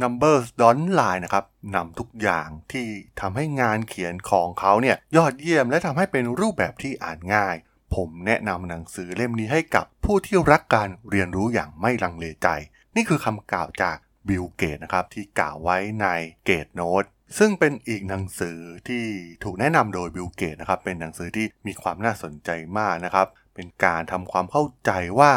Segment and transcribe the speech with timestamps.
[0.00, 1.44] Numbers Don't Lie นะครับ
[1.74, 2.86] นำทุกอย่างที่
[3.20, 7.56] ทำให้งานเขียนของเขาเนี่ยยอดเยี่ยมและทำให้เป็นรูปแบบที่อ่านง่าย
[7.94, 12.48] ผมแนะนำหนังสือเล่มนี้ให้กับผู้ที่รักการเรียนรู้อย่างไม่ลังเลใจ
[12.96, 13.96] นี่คือคำกล่าวจาก
[14.28, 16.06] บิลเกตส์นะครับที่กล่าวไว้ใน
[16.44, 17.04] Gates Notes
[17.38, 19.04] ซึ่งเป็นอีกหนังสือที่
[19.44, 24.90] ถูกแนะนำโดยบิลเกตส์นะครับเป็นหนังสือที่มีความน่าสนใจมากนะครับ เป็นการทำความเข้าใจ
[25.20, 25.32] ว่า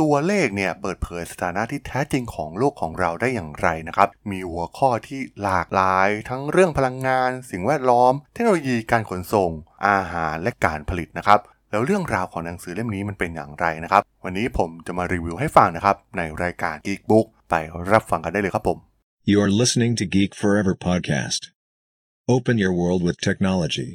[0.00, 9.50] ตัวเลขเนี่ยเปิดเผยสถานะที่แท้จริงของโลกของเราได้อย่างไรนะครับ มีหัวข้อที่หลากหลาย ทั้งเรื่องพลังงาน สิ่งแวดล้อม เทคโนโลยีการขนส่ง
[9.88, 11.40] อาหารและการผลิตนะครับ
[11.70, 17.54] แล้วเรื่องราวของหนังสือเล่มนี้มันเป็นอย่างไรนะครับ วันนี้ผมจะมารีวิวให้ฟังนะครับ ในรายการ Geek Book ไป
[17.92, 18.78] รับฟังกันได้เลยครับผม
[19.30, 21.40] You are listening to Geek Forever podcast.
[22.34, 23.90] Open your world with technology.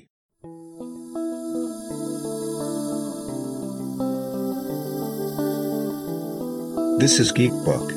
[7.03, 7.91] This is Geek Book.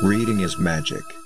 [0.00, 1.17] Reading is magic.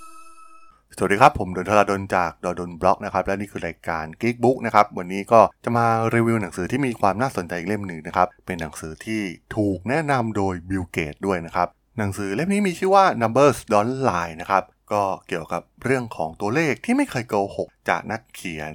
[0.97, 9.21] สวัสดีครับ ผมดนทราดนจากดนบล็อกนะครับและนี่คือรายการ Geek Book นะครับวันนี้ก็จะมารีวิวหนังสือที่มีความน่าสนใจอีกเล่มหนึ่งนะครับเป็นหนังสือที่
[9.57, 18.73] ถูกแนะนำโดยบิลเกตส์ด้วยนะครับหนังสือเล่มนี้มีชื่อว่า Numbers Don't Lie นะครับก็เกี่ยวกับเรื่องของตัวเลขที่ไม่เคยโกหกจากนักเขียน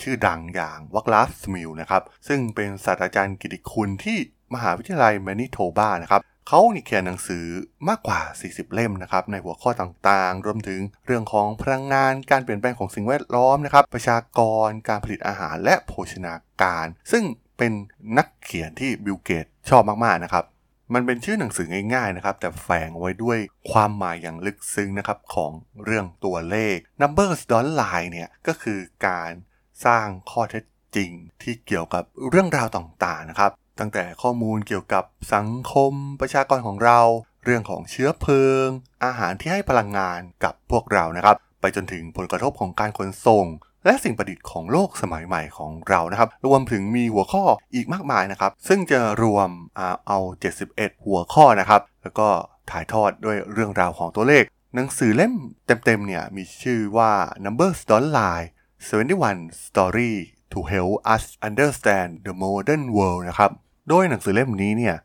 [0.00, 4.18] ชื่อดังอย่างวัคลาฟสมิลนะครับซึ่งเป็นศาสตราจารย์กิตติคุณที่
[4.54, 7.44] มหาวิทยาลัยแมนิโทบานะครับ เขาเขียนหนังสือ
[7.88, 17.24] มากกว่า 40 เล่มนะครับในหัวข้อต่างๆ รวมถึงเรื่องของพลังงานการเปลี่ยนแปลงของสิ่งแวดล้อมนะครับ ประชากรการผลิตอาหารและโภชนาการ ซึ่ง
[17.58, 17.72] เป็น
[18.18, 20.44] นักเขียนที่บิลเกตชอบมากๆนะครับ
[20.94, 23.38] มันเป็นชื่อหนังสือง่ายๆนะครับ แต่แฝงไว้ด้วย
[23.70, 25.52] ความหมายอย่างลึกซึ้งนะครับของ
[25.84, 29.30] เรื่องตัวเลข Numbers Don't Lie เนี่ยก็คือการ
[29.84, 30.64] สร้างข้อเท็จ
[30.96, 31.10] จริง
[31.42, 35.04] ที่เกี่ยวกับเรื่องราวต่างๆนะครับ ตั้งแต่ข้อมูลเกี่ยวกับ
[35.34, 37.00] สังคมประชากรของเรา
[37.44, 38.66] เรื่องของเชื้อเพลิง
[39.04, 43.46] อาหารที่ให้พลังงานกับพวกเรานะครับ ไปจนถึงผลกระทบของการขนส่ง
[43.84, 49.48] และสิ่งประดิษฐ์ของโลกสมัยใหม่ของเรานะครับ รวมถึงมีหัวข้ออีกมากมายนะครับ ซึ่งจะรวม
[50.08, 50.18] เอา
[50.60, 52.28] 71 หัวข้อนะครับ แล้วก็
[52.70, 55.32] ถ่ายทอดด้วยเรื่องราวของตัวเลข หนังสือเล่ม
[55.66, 57.12] เต็มๆเนี่ยมีชื่อว่า
[57.44, 58.46] Numbers Don't Lie
[58.90, 60.12] 71 Story
[60.52, 63.50] to help us understand the modern world นะครับ
[63.90, 64.96] โดยหนังสือเล่มนี้เนี่ย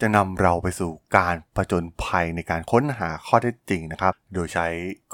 [0.00, 4.66] จะนำเราไปสู่การประจนภัยในการค้นหาข้อเท็จจริงนะครับ โดยใช้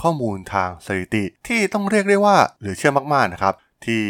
[0.03, 3.55] ข้อมูลทางสถิติที่ต้องเรียกได้ว่าเหลือเชื่อมากๆนะครับ
[3.87, 4.03] ที่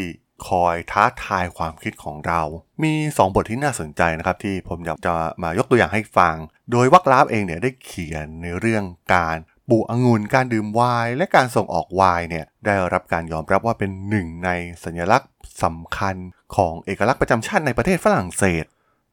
[0.48, 2.40] คอยท้าทายความคิดของเรา
[2.82, 6.34] มี 2 บทที่น่าสนใจนะครับที่ผมอยากจะมายกตัวอย่างให้ฟัง
[6.72, 8.84] โดยวักลาฟเองเนี่ยได้เขียนในเรื่อง
[9.14, 9.36] การ
[9.70, 14.50] ปลูกองุ่นการดื่มไวน์และการส่งออกไวน์เนี่ยได้รับการยอมรับว่าเป็นหนึ่งใน
[14.84, 15.30] สัญลักษณ์
[15.64, 16.16] สำคัญ
[16.56, 18.64] ของเอกลักษณ์ประจำชาติในประเทศฝรั่งเศส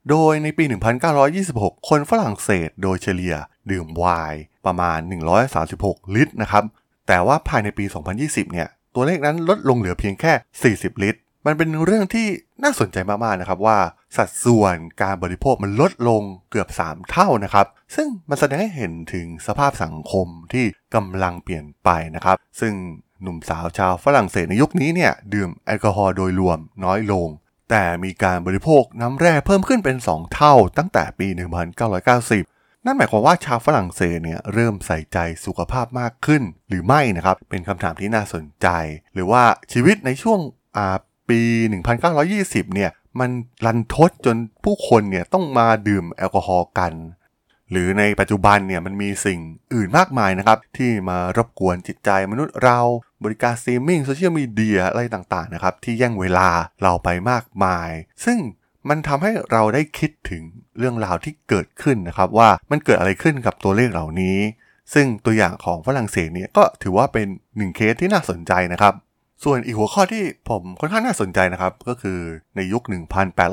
[0.09, 0.63] โดยในปี
[1.25, 3.35] 1926 คนฝรั่งเศสโดยเฉลี่ย
[3.71, 4.99] ดื่มไวน์ประมาณ
[5.57, 6.63] 136 ลิตรนะครับ
[7.07, 7.85] แต่ว่าภายในปี
[8.19, 12.27] 2020 เนี่ย ตัวเลขนั้นลดลงเหลือเพียงแค่ 40 ลิตร มันเป็นเรื่องที่
[12.63, 13.77] น่าสนใจมากๆนะครับว่า
[14.17, 20.65] สัดส่วนการบริโภคมันลดลงเกือบ 3 เท่านะครับ ซึ่งมันแสดงให้เห็นถึงสภาพสังคมที่
[20.95, 22.73] กำลังเปลี่ยนไปนะครับ ซึ่ง
[23.21, 27.27] หนุ่มสาวชาวฝรั่งเศสในยุคนี้เนี่ยดื่มแอลกอฮอล์โดยรวมน้อยลง
[27.69, 31.27] แต่มีการบริโภคน้ำแร่เพิ่มขึ้นเป็น 2 เท่าตั้งแต่ปี
[32.07, 38.67] 1990 นั่นหมายความว่าชาวฝรั่งเศสเนี่ยเริ่มใส่ใจสุขภาพมากขึ้นหรือไม่นะครับ เป็นคำถามที่น่าสนใจ
[39.13, 40.39] หรือว่าชีวิตในช่วง
[41.29, 41.41] ปี
[42.07, 43.31] 1920 เนี่ยมัน
[43.65, 46.93] รันทดจนผู้คนเนี่ยต้องมาดื่มแอลกอฮอล์กัน
[47.71, 49.39] หรือในปัจจุบันเนี่ยมันมีสิ่ง
[49.73, 52.79] อื่นมากมายนะครับ ที่มารบกวนจิตใจมนุษย์เรา
[53.23, 56.49] บริการสตรีมมิ่งโซเชียลมีเดียอะไรต่างๆนะครับ ที่แย่งเวลา
[56.83, 57.89] เราไปมากมาย
[58.25, 58.39] ซึ่ง
[58.89, 60.43] มันทำให้เราได้คิดถึง
[60.77, 64.37] เรื่องราวที่เกิดขึ้นนะครับ ว่ามันเกิดอะไรขึ้นกับตัวเลขเหล่านี้
[64.93, 67.27] ซึ่งตัวอย่างของฝรั่งเศสเนี่ยก็ถือว่าเป็น
[67.57, 68.93] หนึ่งเคสที่น่าสนใจนะครับ
[69.43, 72.19] ส่วนอีกหัวข้อที่ผมค่อนข้างน่าสนใจนะครับ ก็คือ
[72.55, 72.83] ในยุค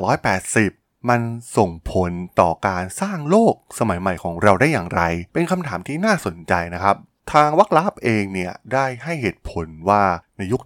[0.07, 1.21] 1880 มัน
[1.57, 5.01] ส่งผลต่อการสร้างโลกสมัยใหม่ของเราได้อย่างไร
[5.33, 6.95] เป็นคำถามที่น่าสนใจนะครับ
[7.33, 10.03] ทางวัคลาฟเองเนี่ยได้ให้เหตุผลว่า
[10.37, 10.61] ในยุค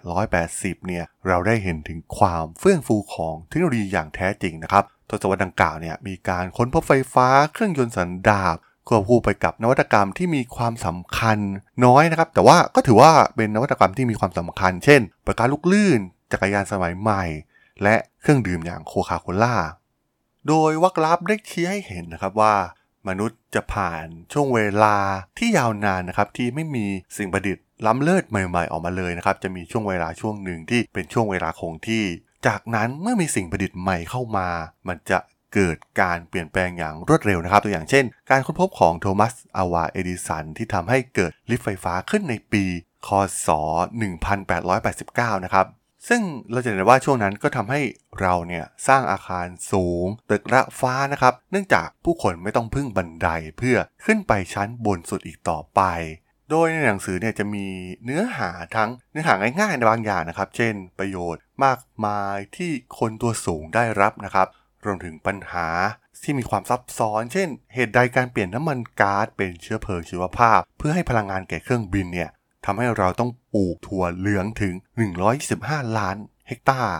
[0.00, 8.56] 1880 เนี่ยเราได้เห็นถึงความเฟื่องฟูของเทคโนโลยีอย่างแท้จริงนะครับทศวรรษดังกล่าวเนี่ยมีการค้นพบไฟฟ้าเครื่องยนต์สันดาป
[8.88, 11.38] ควบคู่ไปกับนวัตกรรมที่มีความสำคัญ
[11.84, 16.00] น้อยนะครับ แต่ว่าก็ถือว่าเป็นนวัตกรรมที่มีความสำคัญ เช่น ประการลูกลื่น
[16.32, 17.24] จักรยานสมัยใหม่
[17.82, 19.56] และเครื่องดื่มอย่างโคคาโคล่า
[20.48, 22.54] โดยวักลับได้ชี้ให้เห็นนะครับว่า
[23.08, 24.96] มนุษย์จะผ่านช่วงเวลา
[25.38, 26.86] ที่ยาวนานนะครับที่ไม่มี
[27.16, 32.04] สิ่งประดิษฐ์ล้ำเลิศใหม่ๆออกมาเลยนะครับจะมีช่วงเวลาช่วงหนึ่งที่เป็นช่วงเวลาคงที่
[32.46, 34.48] จากนั้นเมื่อมีสิ่งประดิษฐ์ใหม่เข้ามา
[34.88, 35.18] มันจะ
[35.54, 42.64] เกิดการเปลี่ยนแปลงอย่างรวดเร็วนะครับ ตัวอย่างเช่น การค้นพบของโทมัสอาวาเอดิสันที่ทำให้เกิดลิฟต์ไฟฟ้าขึ้นในปี
[43.06, 43.08] ค
[43.46, 43.48] ศ
[44.26, 45.66] 1889 นะครับ
[46.08, 46.22] ซึ่ง
[46.52, 47.80] เราจะเห็นว่าช่วงนั้นก็ทำให้
[48.20, 53.28] เราเนี่ยสร้างอาคารสูง ตึกระฟ้านะครับ เนื่องจากผู้คนไม่ต้องพึ่งบันได
[53.58, 55.82] เพื่อขึ้นไปชั้นบนสุดอีกต่อไป
[56.50, 57.66] โดยในหนังสือเนี่ยจะมี
[58.04, 64.48] เนื้อหาทั้งเนื้อหาง่ายๆในบางอย่างนะครับ เช่น ประโยชน์มากมายที่คนตัวสูงได้รับนะครับ
[64.84, 65.68] รวมถึงปัญหา
[66.22, 72.30] ที่มีความซับซ้อน เช่น เหตุใดการเปลี่ยนน้ำมันก๊าซเป็นเชื้อเพลิงชีวภาพ เพื่อให้พลังงานแก่เครื่องบินเนี่ย
[72.64, 74.74] ทำให้เราต้องปลูกถั่วเหลืองถึง
[75.36, 76.16] 125 ล้าน
[76.48, 76.96] เฮกตาร์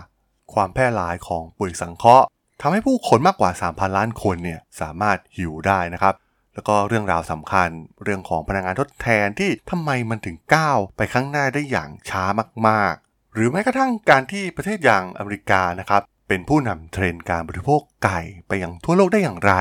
[0.53, 2.25] ความแพร่หลายของปุ๋ยสังเคราะห์
[2.61, 6.13] ทำให้ผู้คนมากกว่า 3,000 ล้านคนเนี่ยสามารถหิวได้นะครับ
[6.53, 7.69] แล้วก็เรื่องราวสำคัญ
[8.03, 12.23] เรื่องของพลังงานทดแทนที่ทำไมมันถึงก้าวไปข้างหน้าได้อย่างช้า
[12.67, 19.53] มากๆ หรือแม้กระทั่งการที่ประเทศอย่างอเมริกานะครับเป็นผู้นำเทรนด์การบริโภคไก่ไปยังทั่วโลกได้อย่างไร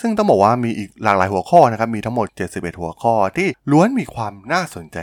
[0.00, 4.96] ซึ่งต้องบอกว่ามีอีกหลากหลายหัวข้อนะครับ มีทั้งหมด 71 หัวข้อที่ล้วนมีความน่าสนใจ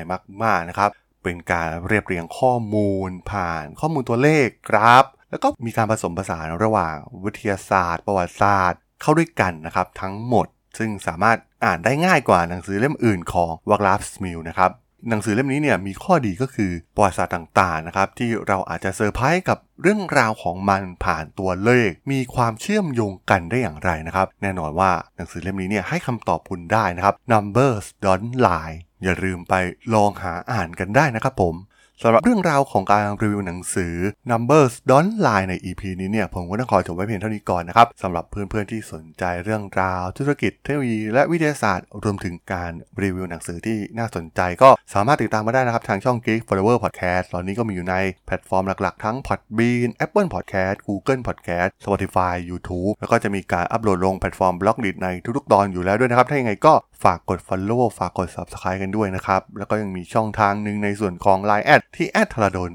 [0.43, 0.89] มากๆนะครับ
[1.23, 10.47] เป็นการเรียบเรียงข้อมูลผ่านข้อมูลตัวเลขกราฟ แล้วก็มีการผสมผสานระหว่างวิทยาศาสตร์ ประวัติศาสตร์ เข้าด้วยกันนะครับทั้งหมด
[10.77, 14.71] ซึ่งสามารถอ่านได้ง่ายกว่าหนังสือเล่มอื่นของวัคลาฟสมิลนะครับ
[15.09, 29.53] หนังสือเล่มนี้เนี่ยมีข้อดีก็คือประวัติศาสตร์ต่างๆนะครับที่เราอาจจะเซอร์ไพรส์กับเรื่องราวของมันผ่านตัวเลข มีความเชื่อมโยงกันได้อย่างไรนะครับ แน่นอนว่าหนังสือเล่มนี้เนี่ยให้คำตอบคุณได้นะครับ numbers don't lie อย่าลืมไป
[29.93, 31.55] ลองหาอ่านกันได้นะครับผม
[32.05, 33.95] สำหรับเรื่องราวของการรีวิวหนังสือ
[34.31, 42.71] Numbers Don't Lie ใน EP นี้เนี่ยผมก็ต้องขอจบไว้เพียงเท่านี้ก่อนนะครับสำหรับเพื่อนๆที่สนใจเรื่องราวธุรกิจเทคโนโลยีและวิทยาศาสตร์ รวมถึงการ
[43.01, 47.95] รีวิวหนังสือที่น่าสนใจ ก็สามารถติดตามมาได้นะครับทางช่อง Geek Forever Podcast ตอนนี้ก็มีอยู่ใน
[48.25, 55.07] แพลตฟอร์มหลักๆ ทั้ง Podbean Apple Podcast Google Podcast Spotify YouTube แล้วก็จะมีการอัปโหลดลงแพลตฟอร์ม Blockdit ใน
[55.37, 56.73] ทุกๆ ตอนอยู่แล้วด้วยนะครับถ้ายังไงก็
[57.03, 62.71] ฝากกด Follow ฝากกด Subscribe กันด้วยนะครับแล้วก็ยังมีช่องทางหนึ่งในส่วนของ Line ที่แอดทรดน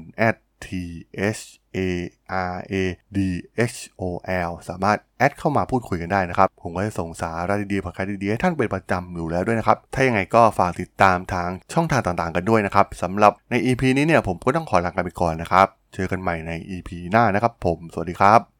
[0.65, 0.67] T
[1.37, 1.43] H
[1.77, 1.79] A
[2.51, 2.73] R A
[3.15, 3.17] D
[3.73, 4.03] H O
[4.49, 18.58] L สามารถแอดเข้ามาพูดคุยกันได้นะครับ ผมก็จะส่งสาระดีๆผลคายดีๆ ให้ท่านเป็นประจำอยู่แล้วด้วยนะครับ ถ้ายังไงก็ฝากติดตามทางช่องทางต่างๆกันด้วยนะครับสำหรับใน EP นี้เนี่ยผมก็ต้องขอลากันไปก่อนนะครับ เจอกันใหม่ใน EP หน้านะครับผม สวัสดีครับ